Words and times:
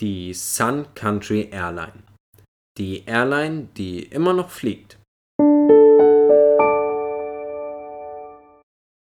Die 0.00 0.32
Sun 0.32 0.86
Country 0.94 1.50
Airline. 1.52 2.02
Die 2.78 3.04
Airline, 3.04 3.68
die 3.76 4.04
immer 4.04 4.32
noch 4.32 4.48
fliegt. 4.48 4.98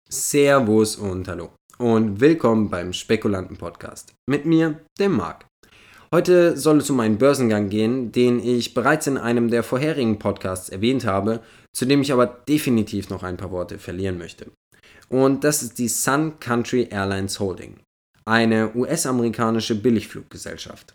Servus 0.09 0.95
und 0.95 1.27
hallo 1.27 1.51
und 1.79 2.21
willkommen 2.21 2.71
beim 2.71 2.93
Spekulanten 2.93 3.57
Podcast 3.57 4.15
mit 4.31 4.47
mir, 4.47 4.79
dem 5.01 5.17
Marc. 5.17 5.47
Heute 6.15 6.57
soll 6.57 6.79
es 6.79 6.89
um 6.89 7.01
einen 7.01 7.19
Börsengang 7.19 7.69
gehen, 7.69 8.13
den 8.13 8.39
ich 8.39 8.73
bereits 8.73 9.09
in 9.09 9.19
einem 9.19 9.51
der 9.51 9.65
vorherigen 9.65 10.21
Podcasts 10.21 10.69
erwähnt 10.69 11.05
habe, 11.05 11.43
zu 11.75 11.87
dem 11.87 12.01
ich 12.01 12.13
aber 12.13 12.29
definitiv 12.29 13.11
noch 13.11 13.25
ein 13.25 13.37
paar 13.37 13.51
Worte 13.51 13.81
verlieren 13.81 14.19
möchte. 14.19 14.53
Und 15.09 15.43
das 15.43 15.65
ist 15.65 15.81
die 15.81 15.89
Sun 15.89 16.39
Country 16.39 16.87
Airlines 16.93 17.41
Holding, 17.41 17.81
eine 18.27 18.75
US-amerikanische 18.75 19.75
Billigfluggesellschaft. 19.75 20.95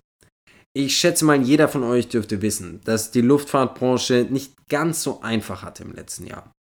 Ich 0.74 0.98
schätze 0.98 1.26
mal, 1.26 1.42
jeder 1.42 1.68
von 1.68 1.84
euch 1.84 2.08
dürfte 2.08 2.42
wissen, 2.42 2.80
dass 2.86 3.12
die 3.12 3.22
Luftfahrtbranche 3.22 4.28
nicht 4.30 4.54
ganz 4.70 5.04
so 5.04 5.22
einfach 5.22 5.64
hatte 5.64 5.84
im 5.84 5.94
letzten 5.94 6.28
Jahr. 6.28 6.54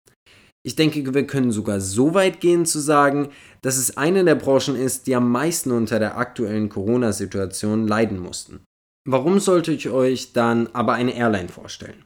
Ich 0.63 0.77
denke, 0.77 1.15
wir 1.15 1.27
können 1.27 1.53
sogar 1.53 1.80
so 1.80 2.13
weit 2.13 2.41
gehen 2.41 2.67
zu 2.67 2.80
sagen, 2.80 3.30
dass 3.63 3.79
es 3.79 3.97
eine 3.97 4.25
der 4.25 4.35
Branchen 4.35 4.77
ist, 4.77 5.07
die 5.07 5.15
am 5.15 5.30
meisten 5.30 5.71
unter 5.71 5.99
der 5.99 6.19
aktuellen 6.19 6.69
Corona-Situation 6.69 7.87
leiden 7.87 8.19
mussten. 8.19 8.65
Warum 9.09 9.41
sollte 9.41 9.73
ich 9.73 9.89
euch 9.89 10.33
dann 10.33 10.69
aber 10.75 10.95
eine 10.95 11.16
Airline 11.16 11.49
vorstellen? 11.49 12.05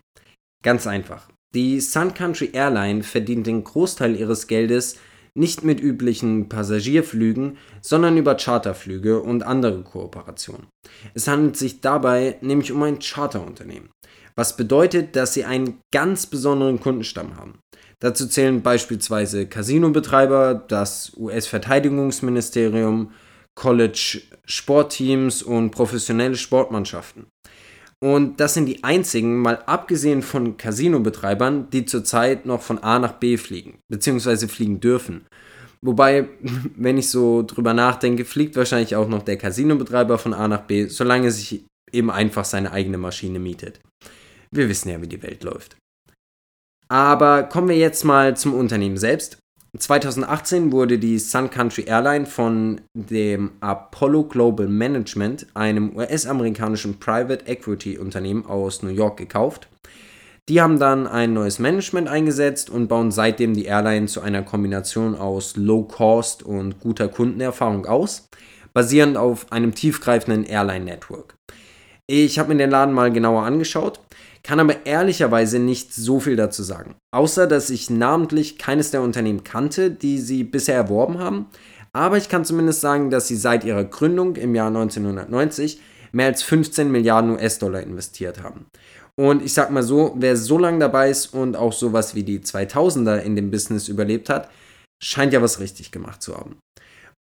Ganz 0.62 0.86
einfach. 0.86 1.28
Die 1.54 1.80
Sun 1.80 2.14
Country 2.14 2.50
Airline 2.52 3.02
verdient 3.02 3.46
den 3.46 3.64
Großteil 3.64 4.14
ihres 4.16 4.46
Geldes 4.46 4.98
nicht 5.36 5.64
mit 5.64 5.80
üblichen 5.80 6.48
Passagierflügen, 6.48 7.58
sondern 7.80 8.16
über 8.16 8.36
Charterflüge 8.36 9.20
und 9.20 9.42
andere 9.42 9.82
Kooperationen. 9.82 10.68
Es 11.12 11.26
handelt 11.26 11.56
sich 11.56 11.80
dabei 11.80 12.38
nämlich 12.40 12.70
um 12.70 12.82
ein 12.82 13.00
Charterunternehmen, 13.00 13.90
was 14.36 14.56
bedeutet, 14.56 15.16
dass 15.16 15.34
sie 15.34 15.44
einen 15.44 15.80
ganz 15.92 16.26
besonderen 16.26 16.80
Kundenstamm 16.80 17.36
haben. 17.36 17.58
Dazu 18.00 18.28
zählen 18.28 18.62
beispielsweise 18.62 19.46
Casinobetreiber, 19.46 20.54
das 20.54 21.12
US-Verteidigungsministerium, 21.16 23.12
College-Sportteams 23.54 25.42
und 25.42 25.70
professionelle 25.70 26.36
Sportmannschaften. 26.36 27.26
Und 28.04 28.38
das 28.38 28.52
sind 28.52 28.66
die 28.66 28.84
einzigen, 28.84 29.40
mal 29.40 29.62
abgesehen 29.64 30.20
von 30.20 30.58
Casinobetreibern, 30.58 31.70
die 31.70 31.86
zurzeit 31.86 32.44
noch 32.44 32.60
von 32.60 32.76
A 32.80 32.98
nach 32.98 33.12
B 33.12 33.38
fliegen, 33.38 33.78
beziehungsweise 33.90 34.46
fliegen 34.46 34.78
dürfen. 34.78 35.24
Wobei, 35.80 36.28
wenn 36.76 36.98
ich 36.98 37.08
so 37.08 37.42
drüber 37.42 37.72
nachdenke, 37.72 38.26
fliegt 38.26 38.56
wahrscheinlich 38.56 38.94
auch 38.94 39.08
noch 39.08 39.22
der 39.22 39.38
Casinobetreiber 39.38 40.18
von 40.18 40.34
A 40.34 40.48
nach 40.48 40.60
B, 40.60 40.86
solange 40.86 41.30
sich 41.30 41.64
eben 41.92 42.10
einfach 42.10 42.44
seine 42.44 42.72
eigene 42.72 42.98
Maschine 42.98 43.38
mietet. 43.38 43.80
Wir 44.50 44.68
wissen 44.68 44.90
ja, 44.90 45.00
wie 45.00 45.08
die 45.08 45.22
Welt 45.22 45.42
läuft. 45.42 45.78
Aber 46.88 47.44
kommen 47.44 47.70
wir 47.70 47.78
jetzt 47.78 48.04
mal 48.04 48.36
zum 48.36 48.52
Unternehmen 48.52 48.98
selbst. 48.98 49.38
2018 49.76 50.70
wurde 50.70 50.98
die 50.98 51.18
Sun 51.18 51.50
Country 51.50 51.84
Airline 51.88 52.26
von 52.26 52.80
dem 52.94 53.50
Apollo 53.58 54.24
Global 54.24 54.68
Management, 54.68 55.46
einem 55.54 55.96
US-amerikanischen 55.96 57.00
Private 57.00 57.46
Equity 57.46 57.98
Unternehmen 57.98 58.46
aus 58.46 58.84
New 58.84 58.90
York, 58.90 59.16
gekauft. 59.16 59.68
Die 60.48 60.60
haben 60.60 60.78
dann 60.78 61.08
ein 61.08 61.32
neues 61.32 61.58
Management 61.58 62.06
eingesetzt 62.06 62.70
und 62.70 62.86
bauen 62.86 63.10
seitdem 63.10 63.54
die 63.54 63.64
Airline 63.64 64.06
zu 64.06 64.20
einer 64.20 64.42
Kombination 64.42 65.16
aus 65.16 65.56
Low 65.56 65.82
Cost 65.82 66.44
und 66.44 66.78
guter 66.78 67.08
Kundenerfahrung 67.08 67.86
aus, 67.86 68.28
basierend 68.74 69.16
auf 69.16 69.50
einem 69.50 69.74
tiefgreifenden 69.74 70.44
Airline 70.44 70.84
Network. 70.84 71.34
Ich 72.06 72.38
habe 72.38 72.50
mir 72.50 72.58
den 72.58 72.70
Laden 72.70 72.94
mal 72.94 73.10
genauer 73.10 73.42
angeschaut 73.44 73.98
kann 74.44 74.60
aber 74.60 74.86
ehrlicherweise 74.86 75.58
nicht 75.58 75.92
so 75.92 76.20
viel 76.20 76.36
dazu 76.36 76.62
sagen. 76.62 76.94
Außer, 77.12 77.46
dass 77.46 77.70
ich 77.70 77.90
namentlich 77.90 78.58
keines 78.58 78.90
der 78.90 79.02
Unternehmen 79.02 79.42
kannte, 79.42 79.90
die 79.90 80.18
sie 80.18 80.44
bisher 80.44 80.76
erworben 80.76 81.18
haben. 81.18 81.46
Aber 81.92 82.18
ich 82.18 82.28
kann 82.28 82.44
zumindest 82.44 82.80
sagen, 82.80 83.10
dass 83.10 83.26
sie 83.26 83.36
seit 83.36 83.64
ihrer 83.64 83.84
Gründung 83.84 84.36
im 84.36 84.54
Jahr 84.54 84.68
1990 84.68 85.80
mehr 86.12 86.26
als 86.26 86.42
15 86.42 86.92
Milliarden 86.92 87.32
US-Dollar 87.32 87.80
investiert 87.80 88.42
haben. 88.42 88.66
Und 89.16 89.42
ich 89.42 89.54
sag 89.54 89.70
mal 89.70 89.82
so, 89.82 90.14
wer 90.16 90.36
so 90.36 90.58
lange 90.58 90.80
dabei 90.80 91.08
ist 91.08 91.32
und 91.32 91.56
auch 91.56 91.72
sowas 91.72 92.14
wie 92.14 92.24
die 92.24 92.40
2000er 92.40 93.18
in 93.18 93.36
dem 93.36 93.50
Business 93.50 93.88
überlebt 93.88 94.28
hat, 94.28 94.50
scheint 95.02 95.32
ja 95.32 95.40
was 95.40 95.60
richtig 95.60 95.90
gemacht 95.90 96.20
zu 96.22 96.36
haben. 96.36 96.58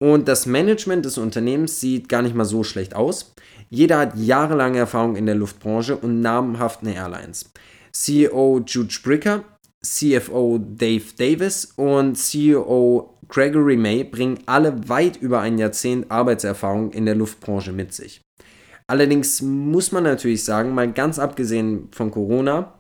Und 0.03 0.28
das 0.28 0.46
Management 0.46 1.06
des 1.06 1.18
Unternehmens 1.18 1.80
sieht 1.80 2.09
gar 2.09 2.22
nicht 2.24 2.36
mal 2.36 2.44
so 2.44 2.66
schlecht 2.66 2.94
aus. 2.94 3.34
Jeder 3.69 4.00
hat 4.00 4.18
jahrelange 4.18 4.78
Erfahrung 4.78 5.16
in 5.16 5.25
der 5.25 5.36
Luftbranche 5.36 5.96
und 5.96 6.19
namhaften 6.19 6.90
Airlines. 6.90 7.50
CEO 7.94 8.62
Jude 8.68 8.94
Bricker, 9.02 9.46
CFO 9.81 10.59
Dave 10.59 11.06
Davis 11.18 11.72
und 11.78 12.18
CEO 12.18 13.18
Gregory 13.30 13.78
May 13.78 14.03
bringen 14.03 14.40
alle 14.46 14.90
weit 14.90 15.16
über 15.22 15.40
ein 15.40 15.58
Jahrzehnt 15.58 16.12
Arbeitserfahrung 16.12 16.92
in 16.92 17.06
der 17.06 17.16
Luftbranche 17.16 17.72
mit 17.72 17.94
sich. 17.94 18.19
Allerdings 18.88 19.42
muss 19.42 19.94
man 19.94 20.03
natürlich 20.03 20.44
sagen, 20.44 20.75
mal 20.75 20.92
ganz 20.92 21.18
abgesehen 21.18 21.88
von 21.92 22.12
Corona, 22.12 22.78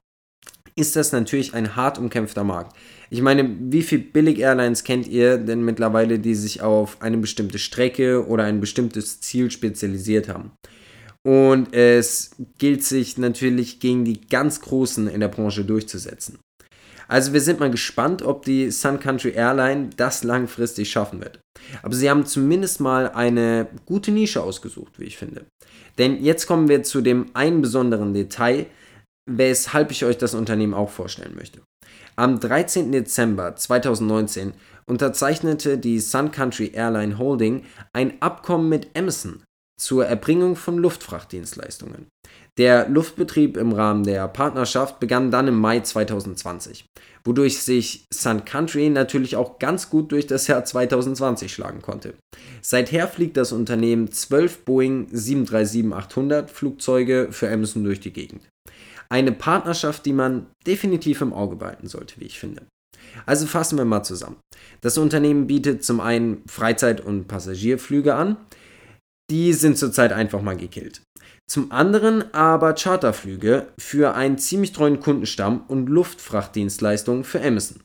ist 0.75 0.95
das 0.95 1.11
natürlich 1.11 1.53
ein 1.53 1.75
hart 1.75 1.97
umkämpfter 1.97 2.43
Markt. 2.43 2.75
Ich 3.09 3.21
meine, 3.21 3.55
wie 3.59 3.83
viele 3.83 4.03
Billig-Airlines 4.03 4.83
kennt 4.83 5.07
ihr 5.07 5.37
denn 5.37 5.63
mittlerweile, 5.63 6.19
die 6.19 6.35
sich 6.35 6.61
auf 6.61 7.01
eine 7.01 7.17
bestimmte 7.17 7.59
Strecke 7.59 8.27
oder 8.27 8.43
ein 8.43 8.59
bestimmtes 8.59 9.21
Ziel 9.21 9.51
spezialisiert 9.51 10.29
haben? 10.29 10.51
Und 11.25 11.73
es 11.73 12.31
gilt 12.57 12.83
sich 12.83 13.17
natürlich 13.17 13.79
gegen 13.79 14.03
die 14.03 14.19
ganz 14.21 14.61
Großen 14.61 15.07
in 15.07 15.19
der 15.19 15.29
Branche 15.29 15.63
durchzusetzen. 15.63 16.39
Also 17.07 17.33
wir 17.33 17.41
sind 17.41 17.59
mal 17.59 17.69
gespannt, 17.69 18.21
ob 18.23 18.43
die 18.43 18.71
Sun 18.71 18.99
Country 18.99 19.31
Airline 19.31 19.89
das 19.95 20.23
langfristig 20.23 20.89
schaffen 20.89 21.21
wird. 21.21 21.39
Aber 21.81 21.93
sie 21.93 22.09
haben 22.09 22.25
zumindest 22.25 22.79
mal 22.79 23.09
eine 23.11 23.67
gute 23.85 24.11
Nische 24.11 24.41
ausgesucht, 24.41 24.99
wie 24.99 25.05
ich 25.05 25.17
finde. 25.17 25.45
Denn 25.97 26.23
jetzt 26.23 26.47
kommen 26.47 26.69
wir 26.69 26.83
zu 26.83 27.01
dem 27.01 27.27
einen 27.33 27.61
besonderen 27.61 28.13
Detail, 28.13 28.65
weshalb 29.29 29.91
ich 29.91 30.05
euch 30.05 30.17
das 30.17 30.33
Unternehmen 30.33 30.73
auch 30.73 30.89
vorstellen 30.89 31.35
möchte. 31.35 31.61
Am 32.15 32.39
13. 32.39 32.91
Dezember 32.91 33.55
2019 33.55 34.53
unterzeichnete 34.85 35.77
die 35.77 35.99
Sun 35.99 36.31
Country 36.31 36.71
Airline 36.73 37.17
Holding 37.17 37.63
ein 37.93 38.21
Abkommen 38.21 38.69
mit 38.69 38.89
Emerson 38.93 39.43
zur 39.79 40.05
Erbringung 40.05 40.55
von 40.55 40.77
Luftfrachtdienstleistungen. 40.77 42.07
Der 42.57 42.87
Luftbetrieb 42.87 43.57
im 43.57 43.71
Rahmen 43.71 44.03
der 44.03 44.27
Partnerschaft 44.27 44.99
begann 44.99 45.31
dann 45.31 45.47
im 45.47 45.59
Mai 45.59 45.79
2020, 45.79 46.85
wodurch 47.23 47.59
sich 47.59 48.05
Sun 48.13 48.45
Country 48.45 48.89
natürlich 48.89 49.35
auch 49.35 49.57
ganz 49.57 49.89
gut 49.89 50.11
durch 50.11 50.27
das 50.27 50.45
Jahr 50.45 50.63
2020 50.63 51.51
schlagen 51.51 51.81
konnte. 51.81 52.13
Seither 52.61 53.07
fliegt 53.07 53.37
das 53.37 53.51
Unternehmen 53.51 54.11
12 54.11 54.65
Boeing 54.65 55.07
737-800 55.07 56.47
Flugzeuge 56.47 57.29
für 57.31 57.51
Amazon 57.51 57.83
durch 57.83 57.99
die 57.99 58.13
Gegend. 58.13 58.43
Eine 59.13 59.31
Partnerschaft, 59.31 60.07
die 60.07 60.11
man 60.11 60.47
definitiv 60.65 61.21
im 61.21 61.33
Auge 61.33 61.55
behalten 61.55 61.87
sollte, 61.87 62.19
wie 62.19 62.25
ich 62.25 62.39
finde. 62.39 62.63
Also 63.27 63.45
fassen 63.45 63.77
wir 63.77 63.85
mal 63.85 64.01
zusammen. 64.01 64.37
Das 64.81 64.97
Unternehmen 64.97 65.45
bietet 65.45 65.83
zum 65.83 65.99
einen 66.01 66.41
Freizeit- 66.47 66.99
und 66.99 67.27
Passagierflüge 67.27 68.15
an, 68.15 68.37
die 69.29 69.53
sind 69.53 69.77
zurzeit 69.77 70.13
einfach 70.13 70.41
mal 70.41 70.57
gekillt. 70.57 71.03
Zum 71.47 71.71
anderen 71.71 72.33
aber 72.33 72.73
Charterflüge 72.73 73.67
für 73.77 74.15
einen 74.15 74.39
ziemlich 74.39 74.71
treuen 74.71 74.99
Kundenstamm 74.99 75.63
und 75.67 75.89
Luftfrachtdienstleistungen 75.89 77.23
für 77.23 77.39
Amazon. 77.39 77.83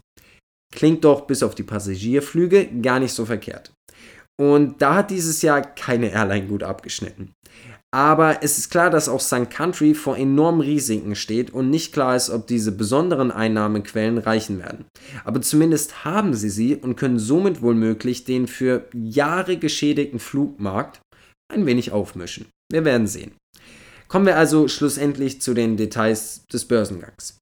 Klingt 0.75 1.05
doch 1.05 1.27
bis 1.27 1.43
auf 1.43 1.55
die 1.55 1.62
Passagierflüge 1.62 2.69
gar 2.81 3.00
nicht 3.00 3.12
so 3.12 3.27
verkehrt. 3.27 3.71
Und 4.41 4.81
da 4.81 4.95
hat 4.95 5.10
dieses 5.10 5.43
Jahr 5.43 5.60
keine 5.60 6.10
Airline 6.10 6.47
gut 6.47 6.62
abgeschnitten. 6.62 7.33
Aber 7.91 8.43
es 8.43 8.59
ist 8.59 8.71
klar, 8.71 8.91
dass 8.91 9.09
auch 9.09 9.21
Sun 9.21 9.48
Country 9.48 9.95
vor 9.95 10.18
enormen 10.18 10.60
Risiken 10.60 11.15
steht 11.15 11.51
und 11.51 11.71
nicht 11.71 11.92
klar 11.92 12.16
ist, 12.16 12.28
ob 12.28 12.47
diese 12.47 12.71
besonderen 12.71 13.30
Einnahmequellen 13.30 14.18
reichen 14.18 14.59
werden. 14.59 14.84
Aber 15.24 15.41
zumindest 15.41 16.04
haben 16.04 16.34
sie 16.34 16.51
sie 16.51 16.77
und 16.77 16.97
können 16.97 17.18
somit 17.18 17.62
wohl 17.62 17.74
möglich 17.74 18.24
den 18.24 18.47
für 18.47 18.86
Jahre 18.92 19.57
geschädigten 19.57 20.18
Flugmarkt 20.18 21.01
ein 21.51 21.65
wenig 21.65 21.92
aufmischen. 21.92 22.47
Wir 22.71 22.84
werden 22.84 23.07
sehen. 23.07 23.33
Kommen 24.07 24.27
wir 24.27 24.36
also 24.36 24.68
schlussendlich 24.68 25.41
zu 25.41 25.54
den 25.54 25.78
Details 25.78 26.47
des 26.53 26.66
Börsengangs. 26.66 27.39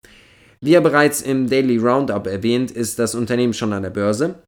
Wie 0.60 0.70
ja 0.70 0.80
bereits 0.80 1.22
im 1.22 1.48
Daily 1.48 1.76
Roundup 1.76 2.26
erwähnt, 2.26 2.70
ist 2.70 2.98
das 3.00 3.16
Unternehmen 3.16 3.52
schon 3.52 3.72
an 3.72 3.82
der 3.82 3.90
Börse. 3.90 4.42